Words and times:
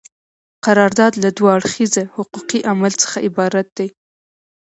قرارداد 0.65 1.13
له 1.23 1.29
دوه 1.37 1.49
اړخیزه 1.57 2.03
حقوقي 2.15 2.59
عمل 2.71 2.93
څخه 3.03 3.17
عبارت 3.27 3.67
دی. 3.77 3.87